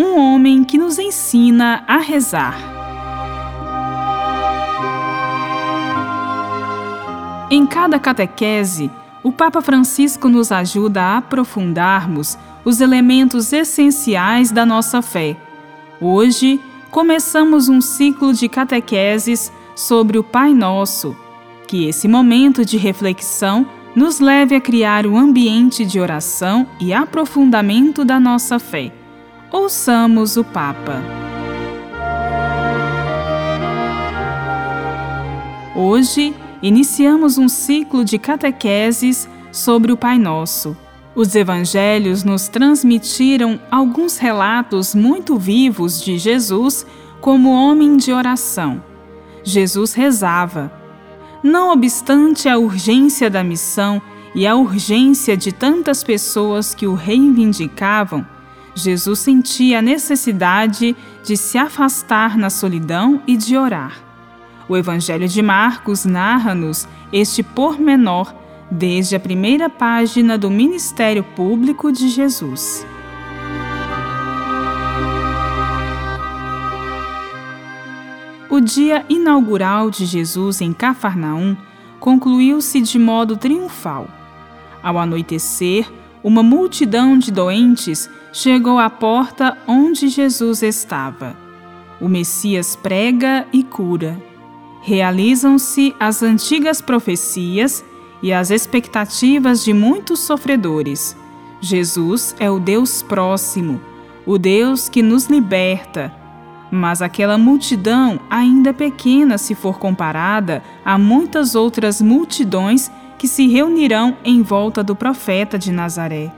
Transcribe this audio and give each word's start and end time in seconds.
um 0.00 0.18
homem 0.18 0.64
que 0.64 0.78
nos 0.78 0.98
ensina 0.98 1.84
a 1.86 1.98
rezar. 1.98 2.56
Em 7.50 7.66
cada 7.66 7.98
catequese, 7.98 8.90
o 9.22 9.30
Papa 9.30 9.60
Francisco 9.60 10.28
nos 10.28 10.50
ajuda 10.50 11.02
a 11.02 11.18
aprofundarmos 11.18 12.38
os 12.64 12.80
elementos 12.80 13.52
essenciais 13.52 14.50
da 14.50 14.64
nossa 14.64 15.02
fé. 15.02 15.36
Hoje, 16.00 16.58
começamos 16.90 17.68
um 17.68 17.80
ciclo 17.80 18.32
de 18.32 18.48
catequeses 18.48 19.52
sobre 19.76 20.18
o 20.18 20.24
Pai 20.24 20.54
Nosso. 20.54 21.14
Que 21.66 21.86
esse 21.86 22.08
momento 22.08 22.64
de 22.64 22.78
reflexão 22.78 23.66
nos 23.94 24.18
leve 24.18 24.54
a 24.54 24.60
criar 24.60 25.06
um 25.06 25.18
ambiente 25.18 25.84
de 25.84 26.00
oração 26.00 26.66
e 26.80 26.92
aprofundamento 26.92 28.04
da 28.04 28.18
nossa 28.18 28.58
fé. 28.58 28.99
Ouçamos 29.52 30.36
o 30.36 30.44
Papa. 30.44 31.02
Hoje, 35.74 36.32
iniciamos 36.62 37.36
um 37.36 37.48
ciclo 37.48 38.04
de 38.04 38.16
catequeses 38.16 39.28
sobre 39.50 39.90
o 39.90 39.96
Pai 39.96 40.20
Nosso. 40.20 40.76
Os 41.16 41.34
evangelhos 41.34 42.22
nos 42.22 42.46
transmitiram 42.46 43.58
alguns 43.68 44.18
relatos 44.18 44.94
muito 44.94 45.36
vivos 45.36 46.00
de 46.00 46.16
Jesus 46.16 46.86
como 47.20 47.50
homem 47.50 47.96
de 47.96 48.12
oração. 48.12 48.80
Jesus 49.42 49.94
rezava. 49.94 50.70
Não 51.42 51.72
obstante 51.72 52.48
a 52.48 52.56
urgência 52.56 53.28
da 53.28 53.42
missão 53.42 54.00
e 54.32 54.46
a 54.46 54.54
urgência 54.54 55.36
de 55.36 55.50
tantas 55.50 56.04
pessoas 56.04 56.72
que 56.72 56.86
o 56.86 56.94
reivindicavam, 56.94 58.24
Jesus 58.74 59.18
sentia 59.18 59.78
a 59.80 59.82
necessidade 59.82 60.96
de 61.24 61.36
se 61.36 61.58
afastar 61.58 62.36
na 62.36 62.50
solidão 62.50 63.22
e 63.26 63.36
de 63.36 63.56
orar. 63.56 64.00
O 64.68 64.76
Evangelho 64.76 65.28
de 65.28 65.42
Marcos 65.42 66.04
narra-nos 66.04 66.86
este 67.12 67.42
pormenor 67.42 68.32
desde 68.70 69.16
a 69.16 69.20
primeira 69.20 69.68
página 69.68 70.38
do 70.38 70.48
Ministério 70.48 71.24
Público 71.24 71.90
de 71.90 72.08
Jesus. 72.08 72.86
O 78.48 78.60
dia 78.60 79.04
inaugural 79.08 79.90
de 79.90 80.04
Jesus 80.04 80.60
em 80.60 80.72
Cafarnaum 80.72 81.56
concluiu-se 81.98 82.80
de 82.80 82.98
modo 82.98 83.36
triunfal. 83.36 84.08
Ao 84.82 84.98
anoitecer, 84.98 85.90
uma 86.22 86.42
multidão 86.42 87.18
de 87.18 87.30
doentes 87.30 88.08
chegou 88.32 88.78
à 88.78 88.90
porta 88.90 89.56
onde 89.66 90.08
Jesus 90.08 90.62
estava. 90.62 91.34
O 92.00 92.08
Messias 92.08 92.76
prega 92.76 93.46
e 93.52 93.62
cura. 93.62 94.20
Realizam-se 94.82 95.94
as 95.98 96.22
antigas 96.22 96.80
profecias 96.80 97.84
e 98.22 98.32
as 98.32 98.50
expectativas 98.50 99.64
de 99.64 99.72
muitos 99.72 100.20
sofredores. 100.20 101.16
Jesus 101.60 102.34
é 102.38 102.50
o 102.50 102.58
Deus 102.58 103.02
próximo, 103.02 103.80
o 104.26 104.38
Deus 104.38 104.88
que 104.88 105.02
nos 105.02 105.26
liberta. 105.26 106.12
Mas 106.70 107.02
aquela 107.02 107.36
multidão 107.36 108.20
ainda 108.30 108.72
pequena 108.72 109.36
se 109.36 109.54
for 109.54 109.78
comparada 109.78 110.62
a 110.84 110.96
muitas 110.96 111.54
outras 111.54 112.00
multidões 112.00 112.90
que 113.20 113.28
se 113.28 113.46
reunirão 113.46 114.16
em 114.24 114.40
volta 114.40 114.82
do 114.82 114.96
profeta 114.96 115.58
de 115.58 115.70
Nazaré. 115.70 116.32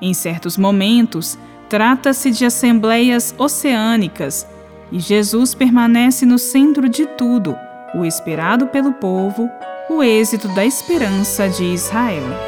Em 0.00 0.14
certos 0.14 0.56
momentos, 0.56 1.38
trata-se 1.68 2.30
de 2.30 2.46
assembleias 2.46 3.34
oceânicas 3.36 4.46
e 4.90 5.00
Jesus 5.00 5.54
permanece 5.54 6.24
no 6.24 6.38
centro 6.38 6.88
de 6.88 7.04
tudo, 7.04 7.54
o 7.94 8.06
esperado 8.06 8.68
pelo 8.68 8.94
povo, 8.94 9.50
o 9.90 10.02
êxito 10.02 10.48
da 10.48 10.64
esperança 10.64 11.46
de 11.46 11.64
Israel. 11.64 12.47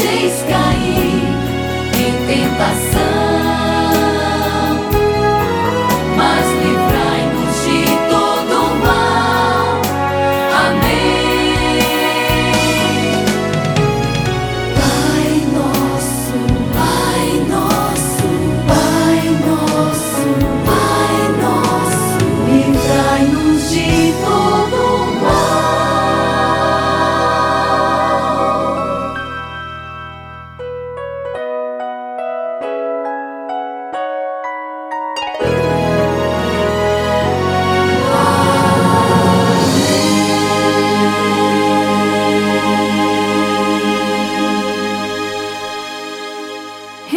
Deixeis 0.00 0.42
cair 0.48 1.20
em 2.00 2.14
tentação, 2.26 3.09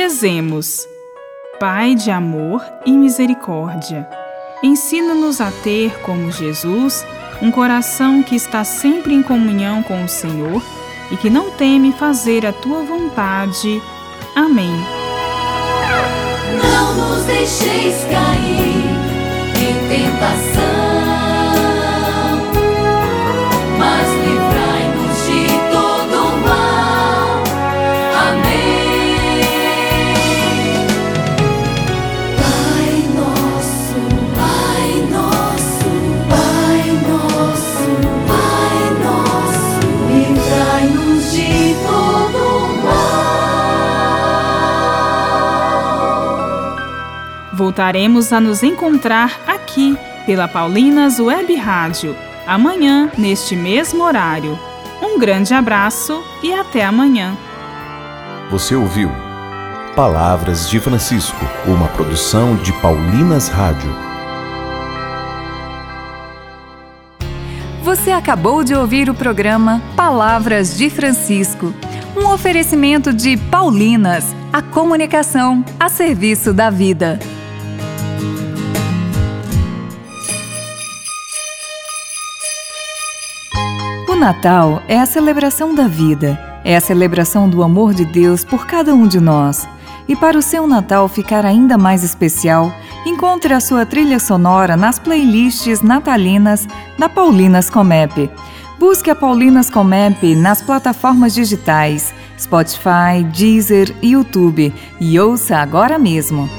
Rezemos. 0.04 0.86
Pai 1.62 1.96
de 1.96 2.12
amor 2.12 2.62
e 2.86 2.92
misericórdia, 2.92 4.06
ensina-nos 4.62 5.40
a 5.40 5.50
ter, 5.64 5.98
como 6.02 6.30
Jesus, 6.30 7.06
um 7.42 7.50
coração 7.50 8.22
que 8.22 8.36
está 8.36 8.66
sempre 8.66 9.14
em 9.14 9.24
comunhão 9.24 9.82
com 9.82 10.04
o 10.04 10.10
Senhor 10.10 10.62
e 11.10 11.16
que 11.16 11.30
não 11.30 11.52
teme 11.52 11.94
fazer 11.94 12.46
a 12.46 12.52
tua 12.52 12.84
vontade. 12.84 13.82
Amém. 14.36 14.76
Não 16.62 16.96
nos 16.96 17.24
deixeis 17.24 18.04
cair 18.04 18.84
em 19.56 19.88
tentação. 19.88 21.13
Voltaremos 47.54 48.34
a 48.34 48.40
nos 48.40 48.64
encontrar 48.64 49.40
aqui 49.48 49.98
pela 50.26 50.48
Paulinas 50.48 51.20
Web 51.20 51.56
Rádio, 51.56 52.16
amanhã, 52.46 53.12
neste 53.18 53.56
mesmo 53.56 54.04
horário. 54.04 54.60
Um 55.02 55.20
grande 55.20 55.54
abraço 55.54 56.24
e 56.42 56.54
até 56.54 56.84
amanhã. 56.84 57.38
Você 58.50 58.76
ouviu 58.76 59.12
Palavras 59.96 60.68
de 60.68 60.80
Francisco, 60.80 61.46
uma 61.68 61.88
produção 61.90 62.56
de 62.56 62.74
Paulinas 62.74 63.48
Rádio. 63.48 64.13
Você 67.94 68.10
acabou 68.10 68.64
de 68.64 68.74
ouvir 68.74 69.08
o 69.08 69.14
programa 69.14 69.80
Palavras 69.96 70.76
de 70.76 70.90
Francisco, 70.90 71.72
um 72.18 72.28
oferecimento 72.28 73.14
de 73.14 73.38
Paulinas, 73.38 74.36
a 74.52 74.64
comunicação 74.64 75.64
a 75.80 75.90
serviço 75.90 76.52
da 76.52 76.72
vida. 76.72 77.20
Natal 84.24 84.82
é 84.88 84.98
a 84.98 85.06
celebração 85.06 85.76
da 85.76 85.86
vida, 85.86 86.40
é 86.64 86.76
a 86.76 86.82
celebração 86.82 87.50
do 87.50 87.62
amor 87.62 87.94
de 87.94 88.06
Deus 88.06 88.44
por 88.44 88.66
cada 88.66 88.96
um 88.96 89.06
de 89.06 89.20
nós. 89.20 89.68
E 90.08 90.16
para 90.16 90.38
o 90.38 90.42
seu 90.42 90.66
Natal 90.66 91.08
ficar 91.10 91.46
ainda 91.46 91.78
mais 91.78 92.04
especial, 92.04 92.74
encontre 93.06 93.54
a 93.54 93.60
sua 93.60 93.86
trilha 93.86 94.20
sonora 94.20 94.78
nas 94.78 94.98
playlists 94.98 95.82
natalinas 95.82 96.68
da 96.98 97.10
Paulinas 97.10 97.70
Comep. 97.70 98.30
Busque 98.80 99.10
a 99.10 99.16
Paulinas 99.16 99.70
Comep 99.70 100.36
nas 100.36 100.62
plataformas 100.62 101.34
digitais 101.34 102.14
Spotify, 102.38 103.24
Deezer 103.32 103.94
e 104.02 104.12
YouTube 104.12 104.74
e 105.00 105.20
ouça 105.20 105.58
agora 105.58 105.98
mesmo. 105.98 106.50